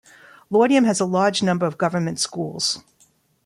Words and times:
Laudium 0.51 0.83
has 0.85 0.99
a 0.99 1.05
large 1.05 1.43
number 1.43 1.67
of 1.67 1.77
government 1.77 2.19
schools. 2.19 2.81